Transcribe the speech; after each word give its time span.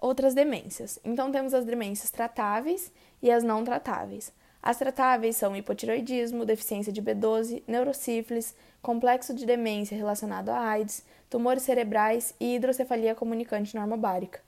Outras 0.00 0.34
demências. 0.34 0.98
Então, 1.04 1.32
temos 1.32 1.54
as 1.54 1.64
demências 1.64 2.10
tratáveis 2.10 2.92
e 3.22 3.30
as 3.30 3.42
não 3.42 3.64
tratáveis. 3.64 4.32
As 4.62 4.78
tratáveis 4.78 5.36
são 5.36 5.54
hipotiroidismo, 5.54 6.44
deficiência 6.44 6.92
de 6.92 7.00
B12, 7.00 7.62
neurosífilis, 7.68 8.54
complexo 8.82 9.32
de 9.32 9.46
demência 9.46 9.96
relacionado 9.96 10.48
a 10.48 10.58
AIDS, 10.58 11.04
tumores 11.30 11.62
cerebrais 11.62 12.34
e 12.40 12.56
hidrocefalia 12.56 13.14
comunicante 13.14 13.74
normobárica. 13.76 14.40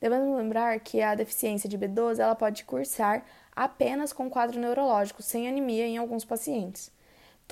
Devemos 0.00 0.36
lembrar 0.36 0.78
que 0.80 1.00
a 1.00 1.14
deficiência 1.14 1.68
de 1.68 1.78
B12 1.78 2.18
ela 2.18 2.34
pode 2.34 2.64
cursar 2.64 3.24
apenas 3.54 4.12
com 4.12 4.28
quadro 4.28 4.58
neurológico, 4.58 5.22
sem 5.22 5.48
anemia 5.48 5.86
em 5.86 5.96
alguns 5.96 6.24
pacientes. 6.24 6.90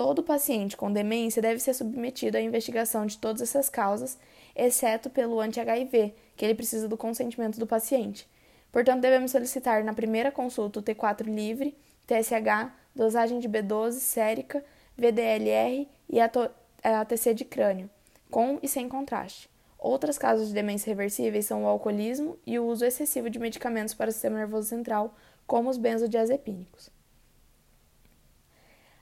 Todo 0.01 0.23
paciente 0.23 0.79
com 0.79 0.91
demência 0.91 1.43
deve 1.43 1.61
ser 1.61 1.75
submetido 1.75 2.39
à 2.39 2.41
investigação 2.41 3.05
de 3.05 3.19
todas 3.19 3.43
essas 3.43 3.69
causas, 3.69 4.16
exceto 4.57 5.11
pelo 5.11 5.39
anti-HIV, 5.39 6.15
que 6.34 6.43
ele 6.43 6.55
precisa 6.55 6.89
do 6.89 6.96
consentimento 6.96 7.61
do 7.61 7.66
paciente. 7.66 8.27
Portanto, 8.73 9.02
devemos 9.02 9.30
solicitar 9.30 9.84
na 9.84 9.92
primeira 9.92 10.33
consulta 10.33 10.80
o 10.80 10.83
T4 10.83 11.27
livre, 11.27 11.77
TSH, 12.06 12.73
dosagem 12.97 13.41
de 13.41 13.47
B12, 13.47 13.92
sérica, 13.92 14.65
VDLR 14.97 15.87
e 16.09 16.19
ATC 16.19 17.34
de 17.34 17.45
crânio, 17.45 17.91
com 18.30 18.59
e 18.62 18.69
sem 18.69 18.89
contraste. 18.89 19.51
Outras 19.78 20.17
causas 20.17 20.48
de 20.48 20.55
demência 20.55 20.89
reversíveis 20.89 21.45
são 21.45 21.64
o 21.64 21.69
alcoolismo 21.69 22.39
e 22.47 22.59
o 22.59 22.64
uso 22.64 22.87
excessivo 22.87 23.28
de 23.28 23.39
medicamentos 23.39 23.92
para 23.92 24.09
o 24.09 24.12
sistema 24.12 24.39
nervoso 24.39 24.67
central, 24.67 25.14
como 25.47 25.69
os 25.69 25.77
benzodiazepínicos. 25.77 26.91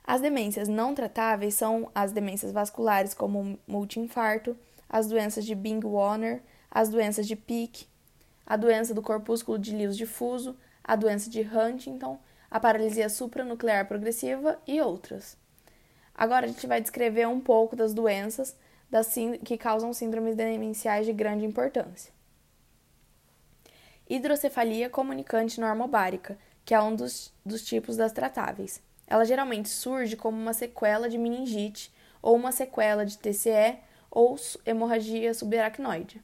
As 0.09 0.21
demências 0.21 0.67
não 0.67 0.95
tratáveis 0.95 1.53
são 1.53 1.91
as 1.93 2.11
demências 2.11 2.51
vasculares, 2.51 3.13
como 3.13 3.59
multiinfarto, 3.67 4.57
as 4.89 5.07
doenças 5.07 5.45
de 5.45 5.53
Bing-Warner, 5.53 6.41
as 6.71 6.89
doenças 6.89 7.27
de 7.27 7.35
Pick, 7.35 7.85
a 8.43 8.57
doença 8.57 8.91
do 8.91 9.03
corpúsculo 9.03 9.59
de 9.59 9.71
Lewis 9.71 9.95
difuso, 9.95 10.57
a 10.83 10.95
doença 10.95 11.29
de 11.29 11.41
Huntington, 11.41 12.19
a 12.49 12.59
paralisia 12.59 13.07
supranuclear 13.07 13.87
progressiva 13.87 14.59
e 14.65 14.81
outras. 14.81 15.37
Agora 16.15 16.47
a 16.47 16.49
gente 16.49 16.65
vai 16.65 16.81
descrever 16.81 17.27
um 17.27 17.39
pouco 17.39 17.75
das 17.75 17.93
doenças 17.93 18.57
das 18.89 19.13
que 19.45 19.59
causam 19.59 19.93
síndromes 19.93 20.35
demenciais 20.35 21.05
de 21.05 21.13
grande 21.13 21.45
importância. 21.45 22.11
Hidrocefalia 24.09 24.89
comunicante 24.89 25.61
normobárica, 25.61 26.35
que 26.65 26.73
é 26.73 26.81
um 26.81 26.95
dos, 26.95 27.31
dos 27.45 27.63
tipos 27.63 27.95
das 27.95 28.11
tratáveis. 28.11 28.81
Ela 29.09 29.25
geralmente 29.25 29.67
surge 29.67 30.15
como 30.15 30.39
uma 30.39 30.53
sequela 30.53 31.09
de 31.09 31.17
meningite 31.17 31.91
ou 32.21 32.35
uma 32.35 32.51
sequela 32.51 33.03
de 33.03 33.17
TCE 33.17 33.79
ou 34.11 34.35
hemorragia 34.63 35.33
subaracnoide. 35.33 36.21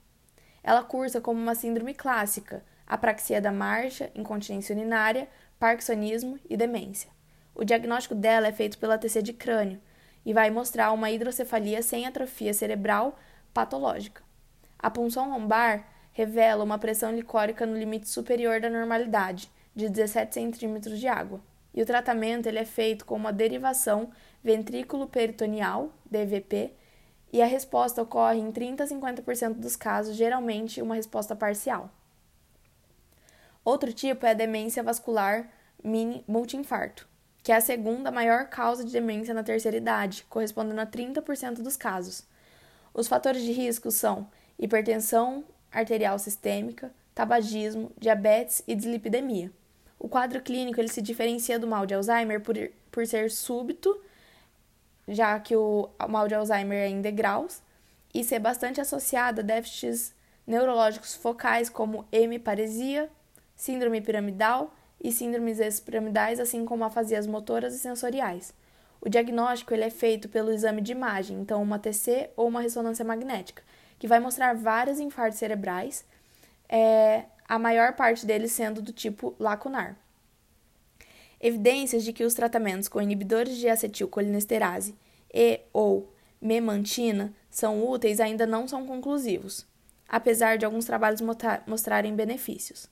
Ela 0.63 0.83
cursa 0.83 1.19
como 1.19 1.41
uma 1.41 1.55
síndrome 1.55 1.95
clássica, 1.95 2.63
apraxia 2.85 3.41
da 3.41 3.51
marcha, 3.51 4.11
incontinência 4.13 4.75
urinária, 4.75 5.27
parkinsonismo 5.57 6.39
e 6.47 6.55
demência. 6.55 7.09
O 7.55 7.63
diagnóstico 7.63 8.13
dela 8.13 8.47
é 8.47 8.51
feito 8.51 8.77
pela 8.77 8.99
TC 8.99 9.23
de 9.23 9.33
crânio 9.33 9.81
e 10.23 10.31
vai 10.31 10.51
mostrar 10.51 10.91
uma 10.91 11.09
hidrocefalia 11.09 11.81
sem 11.81 12.05
atrofia 12.05 12.53
cerebral 12.53 13.17
patológica. 13.51 14.21
A 14.77 14.91
punção 14.91 15.31
lombar 15.31 15.87
revela 16.11 16.63
uma 16.63 16.77
pressão 16.77 17.11
licórica 17.11 17.65
no 17.65 17.77
limite 17.77 18.07
superior 18.07 18.61
da 18.61 18.69
normalidade, 18.69 19.49
de 19.75 19.89
17 19.89 20.35
centímetros 20.35 20.99
de 20.99 21.07
água 21.07 21.41
e 21.75 21.81
o 21.81 21.85
tratamento 21.85 22.47
ele 22.47 22.57
é 22.57 22.65
feito 22.65 23.05
com 23.05 23.15
uma 23.15 23.33
derivação 23.33 24.09
ventrículo-peritoneal, 24.41 25.91
DVP, 26.09 26.71
e 27.33 27.41
a 27.41 27.45
resposta 27.45 28.01
ocorre 28.01 28.39
em 28.39 28.49
30 28.49 28.83
a 28.83 28.87
50% 28.87 29.55
dos 29.55 29.75
casos, 29.75 30.15
geralmente 30.15 30.81
uma 30.81 30.95
resposta 30.95 31.35
parcial. 31.35 31.89
Outro 33.63 33.91
tipo 33.91 34.25
é 34.25 34.31
a 34.31 34.33
demência 34.33 34.81
vascular 34.81 35.49
multiinfarto, 36.27 37.07
que 37.43 37.51
é 37.51 37.55
a 37.55 37.61
segunda 37.61 38.09
maior 38.09 38.47
causa 38.47 38.85
de 38.85 38.91
demência 38.93 39.33
na 39.33 39.43
terceira 39.43 39.75
idade, 39.75 40.25
correspondendo 40.29 40.79
a 40.79 40.85
30% 40.85 41.61
dos 41.61 41.75
casos. 41.75 42.23
Os 42.93 43.07
fatores 43.07 43.41
de 43.41 43.51
risco 43.51 43.91
são 43.91 44.29
hipertensão 44.57 45.43
arterial 45.71 46.17
sistêmica, 46.17 46.93
tabagismo, 47.13 47.91
diabetes 47.99 48.63
e 48.65 48.73
dislipidemia. 48.75 49.51
O 50.05 50.07
quadro 50.07 50.39
clínico 50.39 50.79
ele 50.79 50.87
se 50.87 51.01
diferencia 51.01 51.57
do 51.57 51.65
mal 51.65 51.83
de 51.83 51.95
Alzheimer 51.95 52.39
por, 52.39 52.55
por 52.91 53.07
ser 53.07 53.31
súbito, 53.31 53.99
já 55.07 55.39
que 55.39 55.55
o 55.55 55.89
mal 56.07 56.27
de 56.27 56.35
Alzheimer 56.35 56.77
é 56.77 56.87
em 56.87 57.01
degraus, 57.01 57.59
e 58.13 58.23
ser 58.23 58.37
bastante 58.37 58.79
associado 58.79 59.41
a 59.41 59.43
déficits 59.43 60.13
neurológicos 60.45 61.15
focais 61.15 61.71
como 61.71 62.05
hemiparesia, 62.11 63.09
síndrome 63.55 63.99
piramidal 63.99 64.71
e 65.03 65.11
síndromes 65.11 65.59
expiramidais, 65.59 66.39
assim 66.39 66.65
como 66.65 66.83
afasias 66.83 67.25
motoras 67.25 67.73
e 67.73 67.79
sensoriais. 67.79 68.53
O 69.01 69.09
diagnóstico 69.09 69.73
ele 69.73 69.85
é 69.85 69.89
feito 69.89 70.29
pelo 70.29 70.51
exame 70.51 70.81
de 70.81 70.91
imagem, 70.91 71.39
então 71.39 71.63
uma 71.63 71.79
TC 71.79 72.29
ou 72.37 72.47
uma 72.47 72.61
ressonância 72.61 73.03
magnética, 73.03 73.63
que 73.97 74.07
vai 74.07 74.19
mostrar 74.19 74.53
vários 74.53 74.99
infartos 74.99 75.39
cerebrais, 75.39 76.05
é, 76.69 77.23
a 77.47 77.59
maior 77.59 77.93
parte 77.93 78.25
deles 78.25 78.51
sendo 78.51 78.81
do 78.81 78.91
tipo 78.91 79.35
lacunar. 79.39 79.95
Evidências 81.39 82.03
de 82.03 82.11
que 82.11 82.23
os 82.23 82.33
tratamentos 82.33 82.87
com 82.87 83.01
inibidores 83.01 83.57
de 83.57 83.69
acetilcolinesterase 83.69 84.95
e 85.33 85.61
ou 85.71 86.13
memantina 86.41 87.33
são 87.49 87.87
úteis 87.87 88.19
ainda 88.19 88.45
não 88.45 88.67
são 88.67 88.85
conclusivos, 88.85 89.65
apesar 90.07 90.57
de 90.57 90.65
alguns 90.65 90.85
trabalhos 90.85 91.21
mostrarem 91.67 92.15
benefícios. 92.15 92.87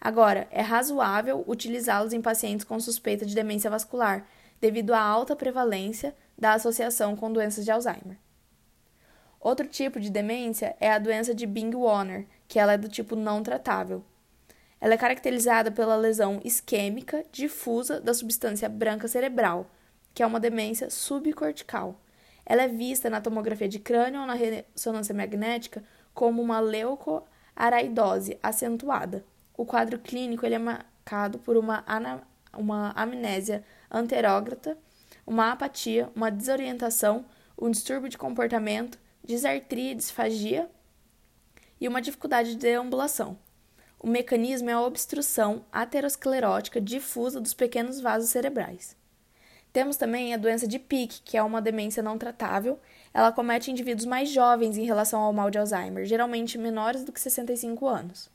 Agora, 0.00 0.48
é 0.50 0.62
razoável 0.62 1.44
utilizá-los 1.46 2.12
em 2.12 2.22
pacientes 2.22 2.64
com 2.64 2.80
suspeita 2.80 3.26
de 3.26 3.34
demência 3.34 3.68
vascular, 3.68 4.26
devido 4.60 4.94
à 4.94 5.00
alta 5.00 5.36
prevalência 5.36 6.14
da 6.38 6.54
associação 6.54 7.14
com 7.16 7.32
doenças 7.32 7.64
de 7.64 7.70
Alzheimer. 7.70 8.16
Outro 9.40 9.66
tipo 9.66 9.98
de 9.98 10.10
demência 10.10 10.76
é 10.78 10.92
a 10.92 10.98
doença 10.98 11.34
de 11.34 11.46
Bing-Warner, 11.46 12.26
que 12.46 12.58
ela 12.58 12.74
é 12.74 12.78
do 12.78 12.88
tipo 12.88 13.16
não 13.16 13.42
tratável. 13.42 14.04
Ela 14.78 14.94
é 14.94 14.98
caracterizada 14.98 15.70
pela 15.70 15.96
lesão 15.96 16.40
isquêmica 16.44 17.24
difusa 17.32 18.00
da 18.00 18.12
substância 18.12 18.68
branca 18.68 19.08
cerebral, 19.08 19.70
que 20.12 20.22
é 20.22 20.26
uma 20.26 20.38
demência 20.38 20.90
subcortical. 20.90 21.98
Ela 22.44 22.64
é 22.64 22.68
vista 22.68 23.08
na 23.08 23.20
tomografia 23.20 23.68
de 23.68 23.78
crânio 23.78 24.20
ou 24.20 24.26
na 24.26 24.34
ressonância 24.34 25.14
magnética 25.14 25.82
como 26.12 26.42
uma 26.42 26.60
leucoaraidose 26.60 28.38
acentuada. 28.42 29.24
O 29.56 29.64
quadro 29.64 29.98
clínico 29.98 30.44
ele 30.44 30.56
é 30.56 30.58
marcado 30.58 31.38
por 31.38 31.56
uma, 31.56 31.84
uma 32.54 32.90
amnésia 32.90 33.64
anterógrata, 33.90 34.76
uma 35.26 35.52
apatia, 35.52 36.10
uma 36.14 36.30
desorientação, 36.30 37.24
um 37.58 37.70
distúrbio 37.70 38.08
de 38.08 38.18
comportamento, 38.18 38.98
disartria 39.24 39.92
e 39.92 39.94
disfagia 39.94 40.70
e 41.80 41.88
uma 41.88 42.02
dificuldade 42.02 42.50
de 42.50 42.56
deambulação. 42.56 43.38
O 43.98 44.06
mecanismo 44.06 44.70
é 44.70 44.72
a 44.72 44.80
obstrução 44.80 45.64
aterosclerótica 45.70 46.80
difusa 46.80 47.40
dos 47.40 47.52
pequenos 47.52 48.00
vasos 48.00 48.30
cerebrais. 48.30 48.96
Temos 49.72 49.96
também 49.96 50.34
a 50.34 50.36
doença 50.36 50.66
de 50.66 50.78
Pick, 50.78 51.20
que 51.24 51.36
é 51.36 51.42
uma 51.42 51.62
demência 51.62 52.02
não 52.02 52.18
tratável. 52.18 52.80
Ela 53.14 53.30
comete 53.30 53.70
indivíduos 53.70 54.06
mais 54.06 54.28
jovens 54.30 54.76
em 54.76 54.84
relação 54.84 55.20
ao 55.20 55.32
mal 55.32 55.50
de 55.50 55.58
Alzheimer, 55.58 56.04
geralmente 56.06 56.58
menores 56.58 57.04
do 57.04 57.12
que 57.12 57.20
65 57.20 57.86
anos. 57.86 58.30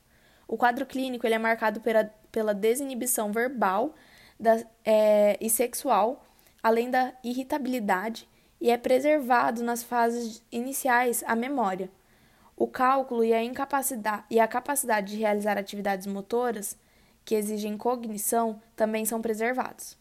O 0.47 0.55
quadro 0.55 0.85
clínico 0.85 1.25
ele 1.25 1.35
é 1.35 1.39
marcado 1.39 1.81
pela, 1.81 2.05
pela 2.31 2.53
desinibição 2.53 3.31
verbal 3.31 3.93
da, 4.39 4.63
é, 4.85 5.37
e 5.41 5.49
sexual, 5.49 6.25
além 6.61 6.89
da 6.89 7.13
irritabilidade, 7.23 8.29
e 8.59 8.69
é 8.69 8.77
preservado 8.77 9.63
nas 9.63 9.83
fases 9.83 10.43
iniciais 10.51 11.23
a 11.27 11.35
memória, 11.35 11.89
o 12.55 12.67
cálculo 12.67 13.23
e 13.23 13.33
a 13.33 13.43
incapacidade 13.43 14.23
e 14.29 14.39
a 14.39 14.47
capacidade 14.47 15.13
de 15.13 15.19
realizar 15.19 15.57
atividades 15.57 16.07
motoras 16.07 16.77
que 17.23 17.35
exigem 17.35 17.77
cognição 17.77 18.61
também 18.75 19.03
são 19.03 19.21
preservados. 19.21 19.97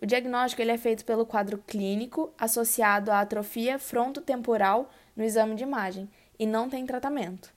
O 0.00 0.06
diagnóstico 0.06 0.62
ele 0.62 0.72
é 0.72 0.78
feito 0.78 1.04
pelo 1.04 1.26
quadro 1.26 1.58
clínico 1.58 2.32
associado 2.38 3.10
à 3.10 3.20
atrofia 3.20 3.78
frontotemporal 3.78 4.90
no 5.14 5.24
exame 5.24 5.54
de 5.54 5.62
imagem 5.62 6.08
e 6.38 6.46
não 6.46 6.70
tem 6.70 6.86
tratamento. 6.86 7.52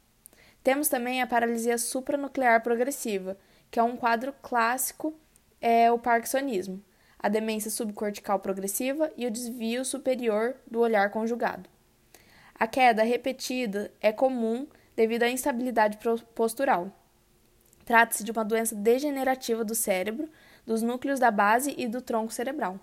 Temos 0.61 0.89
também 0.89 1.21
a 1.21 1.27
paralisia 1.27 1.77
supranuclear 1.77 2.61
progressiva, 2.61 3.37
que 3.69 3.79
é 3.79 3.83
um 3.83 3.95
quadro 3.95 4.33
clássico, 4.41 5.13
é 5.61 5.91
o 5.91 5.99
parkinsonismo, 5.99 6.83
a 7.23 7.29
demência 7.29 7.71
subcortical 7.71 8.37
progressiva 8.39 9.09
e 9.15 9.25
o 9.25 9.31
desvio 9.31 9.85
superior 9.85 10.57
do 10.69 10.81
olhar 10.81 11.09
conjugado. 11.09 11.69
A 12.53 12.67
queda 12.67 13.01
repetida 13.01 13.89
é 14.01 14.11
comum 14.11 14.67
devido 14.93 15.23
à 15.23 15.29
instabilidade 15.29 15.97
postural. 16.35 16.91
Trata-se 17.85 18.25
de 18.25 18.31
uma 18.31 18.43
doença 18.43 18.75
degenerativa 18.75 19.63
do 19.63 19.73
cérebro, 19.73 20.29
dos 20.65 20.81
núcleos 20.81 21.19
da 21.19 21.31
base 21.31 21.73
e 21.77 21.87
do 21.87 22.01
tronco 22.01 22.33
cerebral. 22.33 22.77